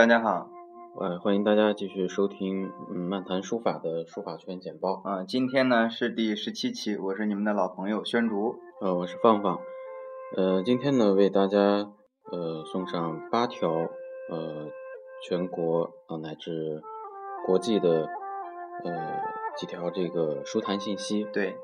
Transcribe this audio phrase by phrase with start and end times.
[0.00, 0.48] 大家好，
[0.98, 5.02] 呃，欢迎大家继续收听嗯漫谈书法的书法圈简报。
[5.04, 8.54] 啊、今天呢是第十七期，我是你们的老朋友宣竹。
[8.80, 9.60] 呃，我是放放。
[10.38, 14.70] 呃，今天呢为大家呃送上八条呃
[15.28, 16.80] 全国呃乃至
[17.44, 18.08] 国际的
[18.82, 19.20] 呃
[19.58, 21.24] 几条这个书坛信息。
[21.30, 21.54] 对，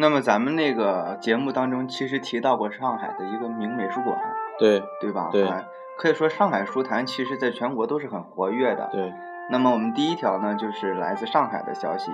[0.00, 4.16] 那么咱们那个节目当中，其实提到过上海的一个名美术馆，
[4.56, 5.28] 对对吧？
[5.32, 5.64] 对啊
[5.98, 8.88] 可以说上海书坛其实在全国都是很活跃的。
[8.92, 9.12] 对，
[9.50, 12.12] 那么我们第一条呢，就是来自上海的消息，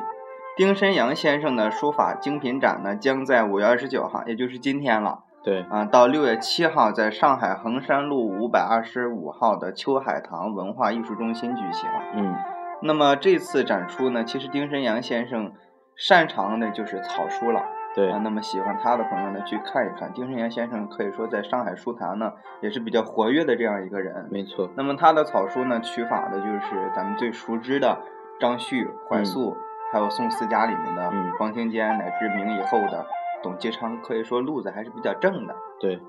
[0.56, 5.24] 丁申阳先生的书法精品展呢，将在五月二十九号，也就是今天了。
[5.42, 11.90] 对，啊，到六月七号，在上海衡山路五百二十五号的秋海棠文化艺术中心举行。
[12.14, 12.34] 嗯，
[12.80, 15.52] 那么这次展出呢，其实丁申阳先生
[15.96, 17.64] 擅长的就是草书了。
[17.94, 20.12] 对啊，，那么喜欢他的朋友呢，去看一看。
[20.12, 24.26] 丁申阳先生可以说在上海书坛呢，也是比较活跃的这样一个人。
[24.32, 24.68] 没错。
[24.74, 28.02] 那么他的草书呢，取法的就是咱们最熟知的
[28.40, 29.56] 张旭、怀素，
[29.92, 33.06] 还有宋思家里面的嗯黄庭坚，乃至明以后的
[33.44, 35.54] 董其昌，可以说路子还是比较正的。
[35.78, 36.00] 对，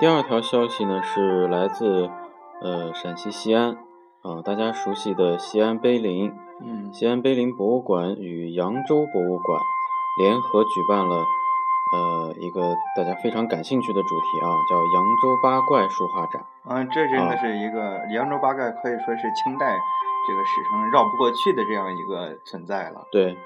[0.00, 2.08] 第二条消息呢是来自
[2.62, 3.76] 呃陕西西安
[4.22, 9.60] 啊、大家熟悉的西安碑林，嗯西安碑林博物馆与扬州博物馆
[10.18, 11.26] 联合举办了
[11.92, 16.46] 呃一个大家非常感兴趣的主题啊，叫扬州八怪书画展。
[16.64, 19.78] 啊，这真的啊是一个扬州八怪，可以说是清代
[20.26, 23.06] 这个史上绕不过去的这样一个存在了。
[23.12, 23.36] 对，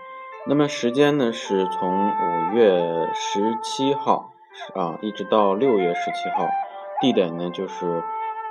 [0.47, 4.31] 那么时间呢是从五月十七号
[4.75, 6.47] 啊一直到六月十七号，
[7.01, 8.03] 地点呢就是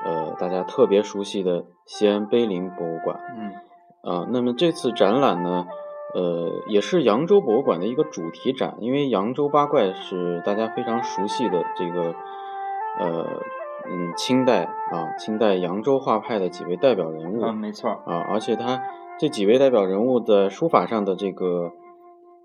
[0.06, 3.52] 呃大家特别熟悉的西安碑林博物馆嗯
[4.02, 4.28] 啊。
[4.30, 5.66] 那么这次展览呢，
[6.13, 12.16] 呃也是扬州博物馆的一个主题展，因为扬州八怪是大家非常熟悉的这个
[13.00, 13.42] 呃
[13.90, 17.42] 嗯清代啊清代扬州画派的几位代表人物。
[17.42, 17.90] 嗯，没错。
[17.90, 18.81] 啊，而且他
[19.19, 21.72] 这几位代表人物的书法上的这个，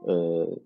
[0.06, 0.60] 呃，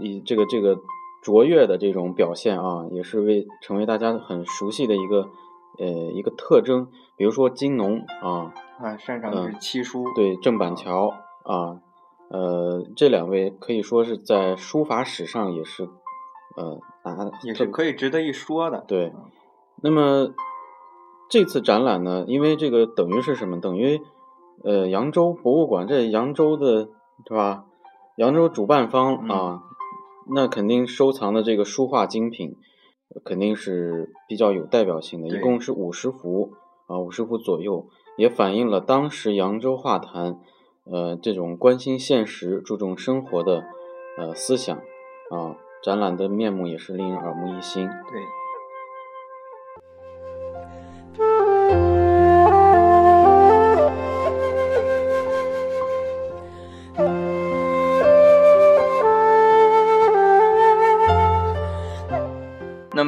[0.00, 0.76] 以这个这个
[1.22, 5.28] 卓越的这种表现啊，也是为成为大家很熟悉的一个
[5.78, 6.88] 呃一个特征。
[7.16, 10.04] 比如说金农啊，啊，擅长的是嗯七书。
[10.16, 11.10] 对郑板桥
[11.44, 11.80] 啊，
[12.28, 15.88] 呃，这两位可以说是在书法史上也是
[16.56, 18.84] 呃拿也是可以值得一说的。
[18.88, 19.30] 对嗯，
[19.82, 20.34] 那么
[21.30, 23.60] 这次展览呢，因为这个等于是什么？
[23.60, 24.00] 等于
[24.64, 26.88] 呃扬州博物馆这扬州的
[27.28, 27.64] 是吧？
[28.16, 29.62] 扬州主办方嗯啊，
[30.28, 32.56] 那肯定收藏的这个书画精品，
[33.14, 36.52] 呃肯定是比较有代表性的，一共是五十幅
[36.86, 40.38] 啊，五十幅左右，也反映了当时扬州画坛
[40.84, 43.64] 呃这种关心现实、注重生活的
[44.18, 45.56] 呃思想啊。
[45.82, 47.88] 展览的面目也是令人耳目一新。
[47.88, 48.41] 对。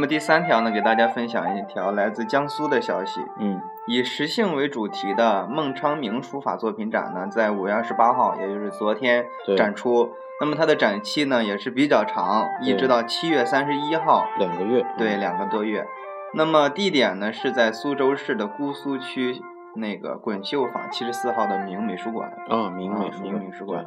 [0.04, 3.20] 么第三条呢，给大家分享一条来自江苏的消息。
[3.38, 3.60] 嗯。
[3.86, 10.10] 以石性为主题的孟昌明书法作品展呢，在五月二十八号，也就是昨天展出。
[10.40, 15.86] 那么它的展期呢也是比较长，一直到七月三十一号，两个月，对，嗯两个多月。
[16.32, 19.40] 那么地点呢是在苏州市的姑苏区
[19.76, 22.30] 那个滚绣坊七十四号的明美术馆。
[22.48, 23.86] 啊，明美啊明美术馆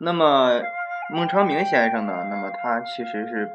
[0.00, 0.60] 那么
[1.14, 3.48] 孟昌明先生呢，那么他其实是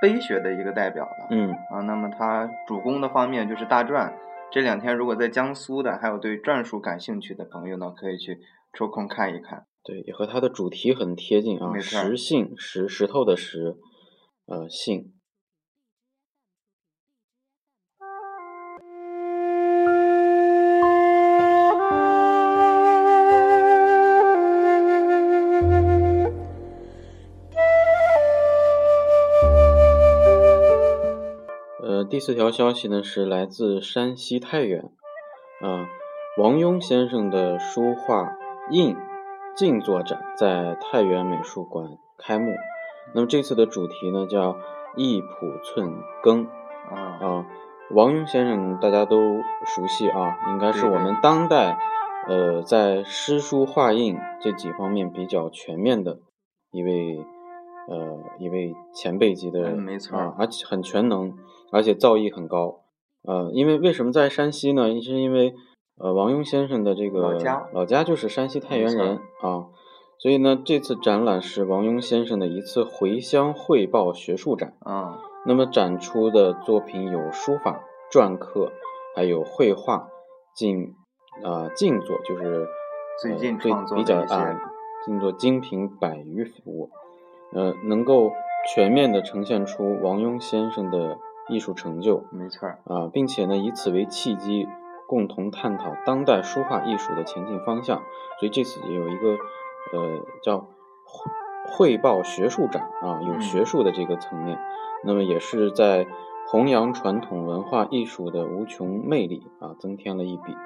[0.00, 1.26] 碑学的一个代表了。
[1.30, 4.12] 嗯，啊，那么他主攻的方面就是大篆。
[4.50, 8.38] 这两天如果在江苏的，还有对篆书感兴趣的朋友呢，可以去
[8.72, 9.66] 抽空看一看。
[9.84, 13.76] 对，也和它的主题很贴近啊，石性，石石头的石，
[14.46, 15.12] 呃，性。
[32.10, 34.80] 第四条消息呢是来自山西太原，
[35.60, 35.86] 啊、
[36.38, 38.22] 王庸先生的书画
[38.70, 38.94] 《印》
[39.54, 42.50] 静坐展在太原美术馆开幕。
[43.14, 44.56] 那么这次的主题呢叫
[44.96, 45.26] “一谱
[45.62, 46.46] 寸耕”
[46.90, 47.46] 啊，啊。
[47.90, 49.18] 王庸先生大家都
[49.66, 51.78] 熟悉啊，应该是我们当代
[52.26, 56.20] 呃，在诗书画印这几方面比较全面的
[56.70, 57.22] 一位
[57.88, 61.32] 呃一位前辈级的，没错，而且很全能，
[61.72, 62.82] 而且造诣很高。
[63.22, 64.88] 呃，因为为什么在山西呢？
[65.00, 65.54] 是因为
[65.98, 69.66] 呃王庸先生的这个老家老家就是山西太原人啊，
[70.18, 75.18] 所以呢，这次展览是王庸先生的一次回乡汇报学术展啊。
[75.46, 77.80] 那么展出的作品有书法、
[78.12, 78.72] 篆刻，
[79.14, 80.08] 还有绘画、
[80.54, 80.94] 静
[81.42, 82.66] 啊静坐，就是
[83.22, 84.60] 最近最比较啊
[85.06, 86.90] 静坐精品百余幅，
[87.52, 88.32] 呃，能够
[88.74, 91.18] 全面的呈现出王庸先生的
[91.48, 94.68] 艺术成就，没错啊，并且呢，以此为契机，
[95.06, 98.02] 共同探讨当代书画艺术的前进方向。
[98.38, 99.30] 所以这次有一个
[99.92, 100.68] 呃叫
[101.66, 104.58] 汇报学术展啊，有学术的这个层面。
[105.04, 106.06] 那么也是在
[106.48, 110.56] 弘扬传统文化艺术的无穷魅力啊，增添了一笔。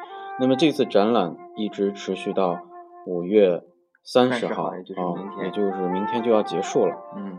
[0.40, 2.58] 那么这次展览一直持续到
[3.06, 3.62] 五月
[4.04, 4.72] 三十号啊，
[5.42, 6.96] 也就是明天就要结束了。
[7.16, 7.38] 嗯。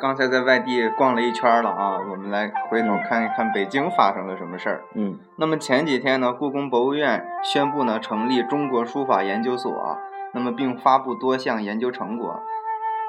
[0.00, 4.82] 刚才在外地逛了一圈了啊，我们来回头看一看北京发生了什么事儿。
[4.94, 9.97] 嗯，那么前几天呢，故宫博物院宣布呢成立中国书法研究所，
[10.38, 12.40] 那么并发布多项研究成果。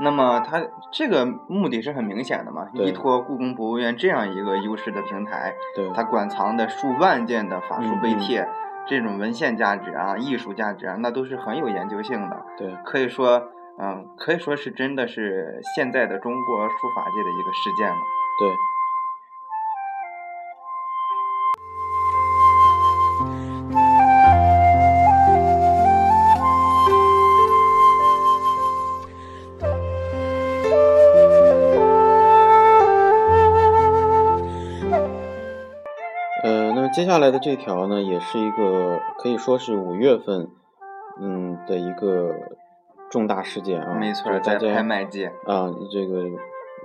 [0.02, 0.62] 那么它
[0.92, 8.48] 这个目的是很明显的嘛，依托故宫博物院这样一个优势的平台，对，它馆藏的数万件的法术碑帖，
[8.88, 12.46] 这种文献价值啊、艺术价值啊，那都是很有研究性的。
[12.58, 13.50] 对，可以说。
[13.82, 17.96] 嗯，可以说是真的是现在的中国书法界的一个事件了。
[18.38, 18.50] 对。
[37.00, 40.50] 接下来的这条呢，也是一个可以说是五月份，
[41.22, 42.36] 嗯的一个。
[43.10, 46.26] 重大事件啊，没错，在拍卖界啊，这个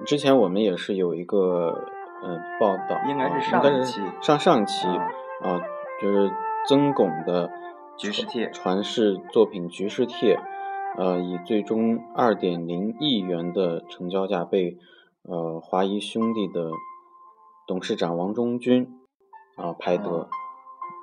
[0.06, 1.84] 之前我们也是有一个
[2.22, 5.60] 呃报道，应该是上期上上期啊，
[6.00, 6.30] 就是
[6.66, 7.50] 曾巩的
[7.98, 10.36] 局势帖传世作品《局势帖》，
[10.96, 14.78] 呃，以最终二点零亿元的成交价被
[15.24, 16.70] 呃华谊兄弟的
[17.66, 18.98] 董事长王中军
[19.56, 20.28] 啊拍得，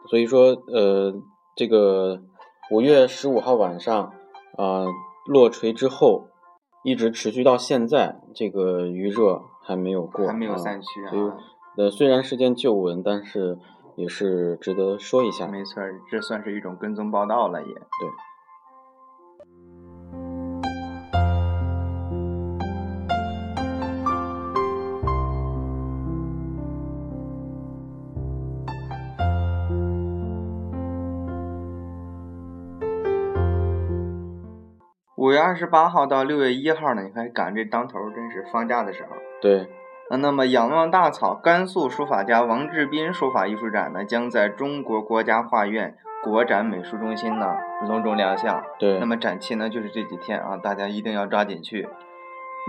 [0.07, 1.13] 所以说呃
[1.55, 2.21] 这个
[2.71, 4.13] 五月十五号晚上
[4.57, 4.85] 啊。
[5.27, 6.29] 落锤之后，
[6.83, 11.37] 一直持续到现在，这个余热还没有过，还没有散去啊。
[11.77, 13.59] 呃，虽然是件旧闻，但是
[13.95, 15.45] 也是值得说一下。
[15.45, 17.81] 没错，这算是一种跟踪报道了，也对。
[35.21, 39.09] 五月二十八号到六月一号呢，你看赶这当头，真是放假的时候。
[39.39, 39.69] 对。
[40.09, 47.55] 那那么仰望大草，甘肃书法家王志斌书法艺术展呢，将在中国国家画院国展美术中心呢
[47.87, 48.63] 隆重亮相。
[48.79, 48.97] 对。
[48.97, 51.87] 那么展期呢就是这几天啊，大家一定要抓紧去。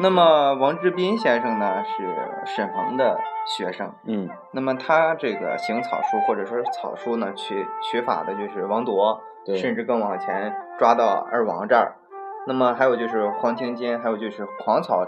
[0.03, 2.05] 那么王志斌先生呢是
[2.45, 3.95] 沈鹏的学生。
[4.05, 4.29] 嗯。
[4.51, 9.23] 那么他这个行草书或者说草书呢，取取法的就是王铎，
[9.57, 11.97] 甚至更往前抓到二王这儿。
[12.47, 15.07] 那么还有就是黄庭坚，还有就是狂草，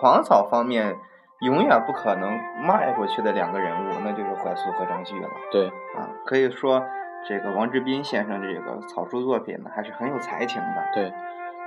[0.00, 0.96] 狂草方面
[1.40, 2.30] 永远不可能
[2.62, 5.28] 迈过去的两个人物，那就是怀素和张旭了。
[5.50, 6.82] 对，啊，可以说
[7.26, 10.84] 这个王志斌先生这个草书作品呢，还是很有才情的。
[10.94, 11.12] 对，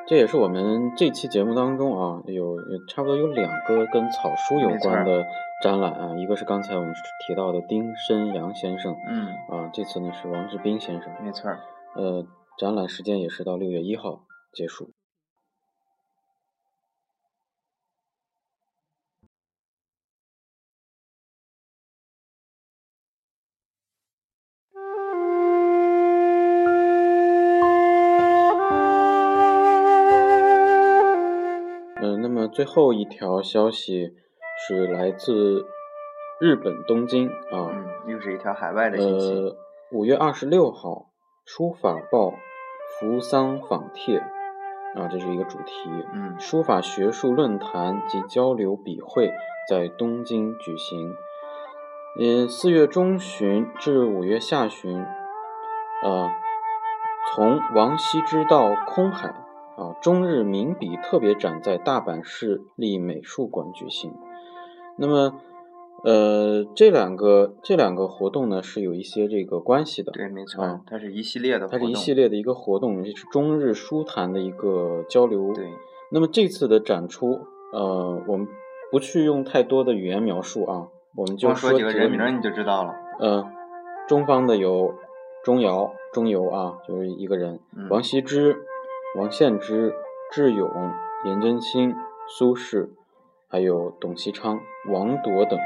[0.08, 2.56] 这也是我们这期节目当中啊，有
[2.88, 5.26] 差不多有两个跟草书有关的
[5.62, 6.94] 展览啊，一个是刚才我们
[7.28, 11.52] 提到的丁申阳先生，嗯，啊，这次呢是王志斌先生，没错。
[11.96, 12.26] 呃，
[12.58, 14.22] 展览时间也是到六月一号。
[14.56, 14.90] 结束。
[32.02, 34.16] 嗯，那么最后一条消息
[34.68, 35.66] 是来自
[36.40, 39.32] 日本东京啊，嗯，又是一条海外的信息。
[39.34, 39.58] 呃，
[39.92, 40.90] 五月二十六号，
[41.46, 42.30] 《书法报》
[43.00, 44.24] 扶桑访帖。
[44.96, 45.90] 啊，这是一个主题。
[46.14, 49.32] 嗯，书法学术论坛及交流笔会
[49.70, 51.14] 在东京举行。
[52.20, 55.06] 嗯，四月中旬至五月下旬，
[56.04, 56.30] 呃，
[57.34, 59.28] 从王羲之到空海
[59.78, 64.14] 啊，中日名笔特别展在大阪市立美术馆举行。
[64.98, 65.42] 那么，
[66.06, 70.12] 呃，这两个这两个活动呢是有一些这个关系的。
[70.12, 75.52] 对，没错，它是一系列的，它是一系列的一个活动，也是中日书坛的一个交流。
[75.54, 75.68] 对。
[76.12, 77.40] 那么这次的展出，
[77.74, 78.48] 呃，我们
[78.92, 82.94] 不去用太多的语言描述啊，我们就说几个人名你就知道了。
[83.20, 83.44] 呃，
[84.08, 84.94] 中方的有
[85.44, 87.58] 钟繇、钟繇啊，就是一个人；
[87.90, 88.56] 王羲之、
[89.18, 89.92] 王献之、
[90.32, 90.70] 智勇、
[91.26, 91.96] 颜真卿、
[92.28, 92.90] 苏轼，
[93.48, 94.60] 还有董其昌、
[94.92, 95.60] 王铎等，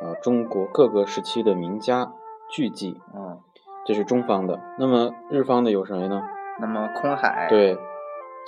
[0.00, 2.12] 啊，中国各个时期的名家
[2.48, 3.00] 聚集。
[3.14, 3.40] 嗯，
[3.84, 4.60] 这是中方的。
[4.78, 6.22] 那么日方的有谁呢？
[6.60, 7.46] 那么空海。
[7.48, 7.78] 对。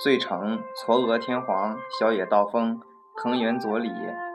[0.03, 2.81] 醉城、嵯峨天皇、小野道风、
[3.17, 3.91] 藤原佐里，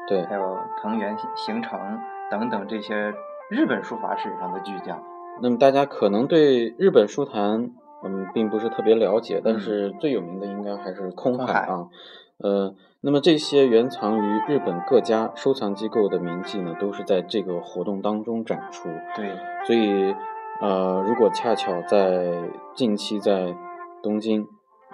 [0.07, 1.99] 对，还有藤原行成
[2.31, 3.13] 等等这些
[3.51, 5.03] 日本书法史上的巨匠。
[5.43, 7.73] 那么大家可能对日本书坛，
[8.05, 11.89] 嗯，并不是特别了解，但是最有名的应该还是空海啊。
[12.39, 18.89] 呃，那么这些原藏于日本各家收藏机构的名迹呢，都是在这个活动当中展出。
[19.15, 19.31] 对，
[19.67, 20.15] 所以
[20.61, 23.55] 呃，如果恰巧在近期在
[24.03, 24.47] 东京。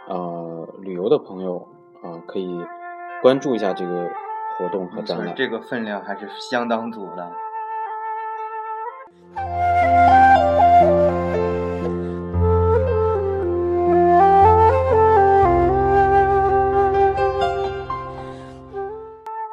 [0.08, 1.68] 呃，旅游的朋友
[2.02, 2.60] 啊，可以
[3.22, 4.10] 关注一下这个
[4.58, 5.32] 活动和展览。
[5.36, 7.30] 这个分量还是相当足的。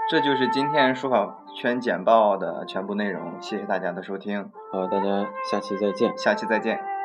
[0.10, 4.50] 这就是今天书法圈简报的全部内容，谢谢大家的收听。
[4.72, 6.18] 好，大家下期再见。
[6.18, 6.99] 下期再见。